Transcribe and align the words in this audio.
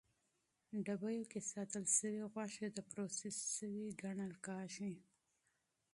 ډبیو 0.85 1.23
کې 1.31 1.39
ساتل 1.53 1.85
شوې 1.97 2.21
غوښه 2.31 2.67
د 2.71 2.79
پروسس 2.89 3.37
شوې 3.55 3.85
ګڼل 4.01 4.33
کېږي. 4.45 4.93